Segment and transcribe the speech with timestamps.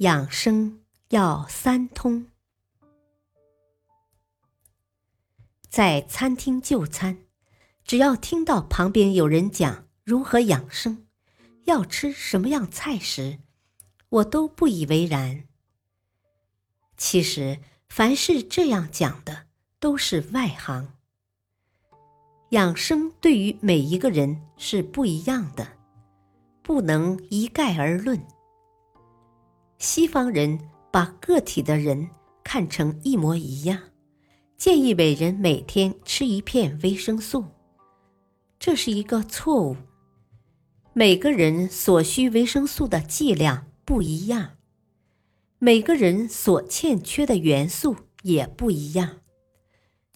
[0.00, 2.24] 养生要三通。
[5.68, 7.18] 在餐厅就餐，
[7.84, 11.06] 只要听到旁边有人讲如何养生，
[11.64, 13.40] 要吃什么样菜时，
[14.08, 15.46] 我都不以为然。
[16.96, 17.58] 其实，
[17.90, 19.48] 凡是这样讲的，
[19.78, 20.94] 都是外行。
[22.52, 25.76] 养生对于每一个人是不一样的，
[26.62, 28.18] 不能一概而论。
[29.80, 30.58] 西方人
[30.92, 32.06] 把个体的人
[32.44, 33.78] 看成一模一样，
[34.58, 37.46] 建议每人每天吃一片维生素，
[38.58, 39.74] 这是一个错误。
[40.92, 44.50] 每个人所需维生素的剂量不一样，
[45.58, 49.20] 每个人所欠缺的元素也不一样，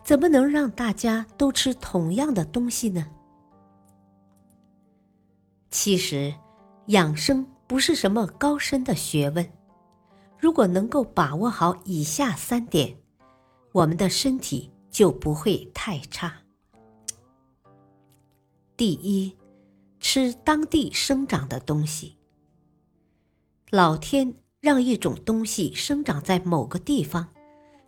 [0.05, 3.07] 怎么能让大家都吃同样的东西呢？
[5.71, 6.35] 其实，
[6.89, 7.54] 养生。
[7.67, 9.51] 不是什么高深的学问，
[10.39, 12.97] 如果能够把握好以下三点，
[13.73, 16.33] 我们的身体就不会太差。
[18.77, 19.35] 第一，
[19.99, 22.17] 吃当地生长的东西。
[23.71, 27.29] 老天让一种东西生长在某个地方，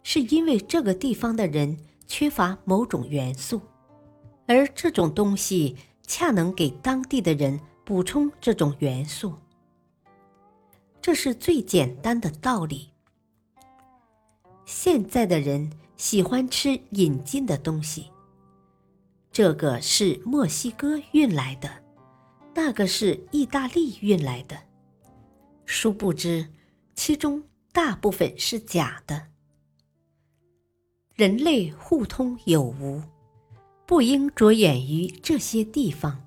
[0.02, 3.60] 是因为这个地方的人缺乏某种元素，
[4.46, 9.34] 而这种东西恰能给当地的人补充这种元素。
[11.06, 12.90] 这是最简单的道理。
[14.64, 18.10] 现在的人喜欢吃引进的东西，
[19.30, 21.70] 这个是墨西哥运来的，
[22.56, 24.58] 那个是意大利运来的，
[25.64, 26.48] 殊不知
[26.96, 29.28] 其中大部分是假的。
[31.14, 33.00] 人类互通有无，
[33.86, 36.26] 不应着眼于这些地方。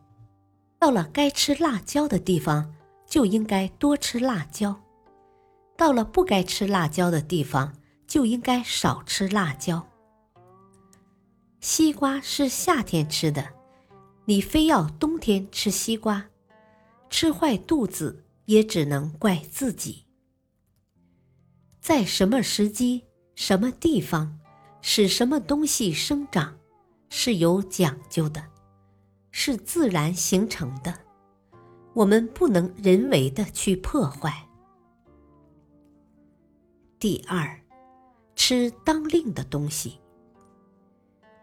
[0.79, 2.73] 到了该吃辣椒的地方。
[3.09, 4.79] 就应该多吃辣椒，
[5.75, 7.73] 到了不该吃辣椒的地方，
[8.05, 9.85] 就应该少吃辣椒。
[11.59, 13.49] 西瓜是夏天吃的，
[14.25, 16.27] 你非要冬天吃西瓜，
[17.09, 20.05] 吃坏肚子也只能怪自己。
[21.81, 23.03] 在什么时机、
[23.35, 24.39] 什么地方，
[24.81, 26.55] 使什么东西生长，
[27.09, 28.45] 是有讲究的，
[29.31, 30.93] 是自然形成的。
[31.93, 34.47] 我们不能人为的去破坏。
[36.99, 37.59] 第二，
[38.35, 39.99] 吃当令的东西。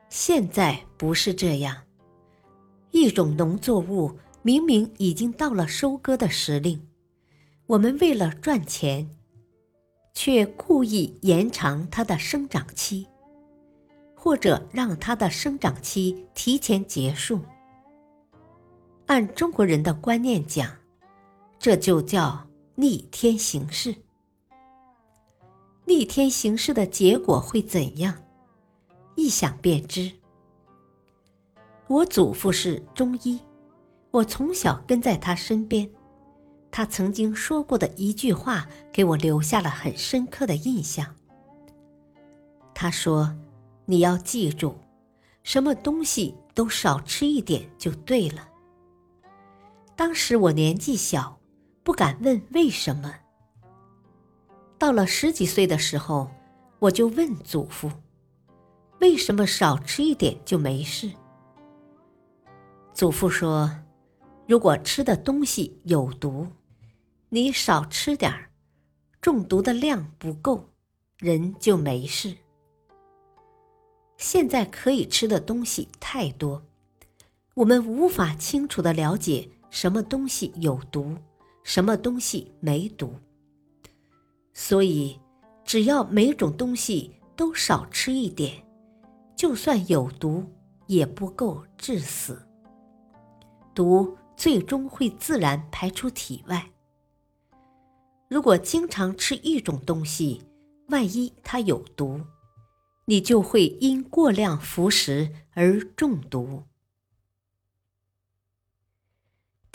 [0.08, 1.82] 现在不是这样，
[2.90, 6.86] 一种农作物明明已经到了收割的时令，
[7.66, 9.10] 我们为了赚钱，
[10.14, 13.06] 却故意延长它的生长期，
[14.14, 17.40] 或者让它的生长期提前结束。
[19.06, 20.68] 按中国人的观念讲，
[21.60, 22.44] 这就叫
[22.74, 23.94] 逆天行事。
[25.84, 28.12] 逆天行事的结果会怎样？
[29.14, 30.10] 一想便知。
[31.86, 33.40] 我祖父是中医，
[34.10, 35.88] 我从小跟在他身边，
[36.72, 41.14] 他曾经说过的一句话给我留下了很深刻的印象。
[42.74, 43.32] 他说
[43.86, 44.76] ：“你要记住，
[45.44, 48.48] 什么东西都少吃一点就对了。”
[49.96, 51.40] 当时我年纪小，
[51.82, 53.14] 不敢问为什么。
[54.76, 56.30] 到了十几岁的时候，
[56.78, 57.90] 我就问祖父
[59.00, 61.10] ：“为什么少吃一点就没事？”
[62.92, 63.70] 祖父说
[64.46, 66.46] ：“如果吃的东西有毒，
[67.30, 68.50] 你少吃点儿，
[69.22, 70.68] 中毒的量不够，
[71.16, 72.36] 人就没事。
[74.18, 76.62] 现在可以吃的东西太多，
[77.54, 81.14] 我们无法清楚的了解。”什么东西有毒，
[81.62, 83.12] 什么东西没毒。
[84.54, 85.20] 所以，
[85.66, 88.66] 只要每种东西都少吃一点，
[89.36, 90.42] 就算有毒
[90.86, 92.40] 也不够致死。
[93.74, 96.70] 毒最终会自然排出体外。
[98.30, 100.42] 如果经常吃一种东西，
[100.88, 102.18] 万一它有毒，
[103.04, 106.62] 你就会因过量服食而中毒。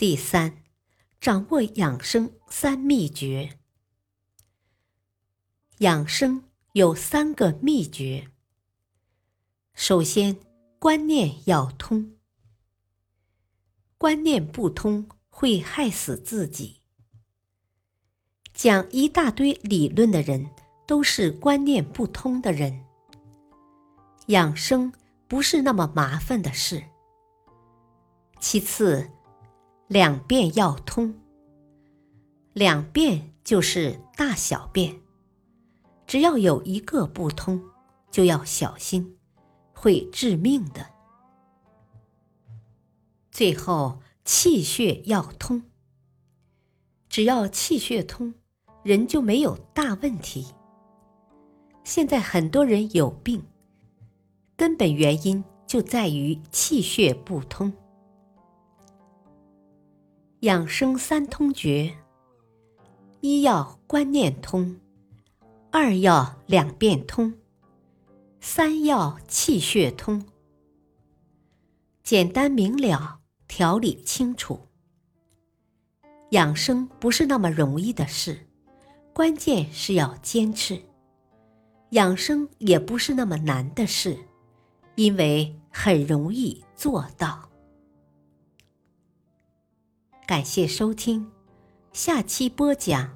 [0.02, 0.64] 第三，
[1.20, 3.60] 掌握养生三秘诀。
[5.78, 8.28] 养生有三个秘诀。
[9.74, 10.36] 首先，
[10.80, 12.16] 观念要通。
[13.96, 16.82] 观念不通，会害死自己。
[18.52, 20.50] 讲一大堆理论的人，
[20.84, 22.84] 都是观念不通的人。
[24.26, 24.92] 养生
[25.28, 26.82] 不是那么麻烦的事。
[28.40, 29.08] 其次，
[29.92, 31.14] 两便要通。
[32.54, 35.02] 两便就是大小便，
[36.06, 37.62] 只要有一个不通，
[38.10, 39.18] 就要小心，
[39.74, 40.86] 会致命的。
[43.30, 45.62] 最后，气血要通。
[47.10, 48.32] 只要气血通，
[48.82, 50.46] 人就没有大问题。
[51.84, 53.42] 现在很多人有病，
[54.56, 57.70] 根本原因就在于气血不通。
[60.42, 61.94] 养生三通诀：
[63.20, 64.76] 一要观念通，
[65.70, 67.32] 二要两便通，
[68.40, 70.26] 三要气血通。
[72.02, 74.58] 简单明了，条理清楚。
[76.30, 78.48] 养生不是那么容易的事，
[79.12, 80.82] 关键是要坚持。
[81.90, 84.18] 养生也不是那么难的事，
[84.96, 87.48] 因为很容易做到。
[90.24, 91.30] 感谢收听，
[91.92, 93.12] 下期播讲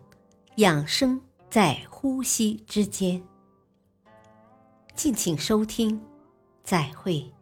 [0.57, 3.23] 养生在呼吸之间。
[4.95, 6.01] 敬请收听，
[6.65, 7.36] 再会。